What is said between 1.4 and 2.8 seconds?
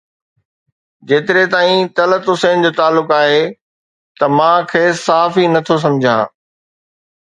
تائين طلعت حسين جو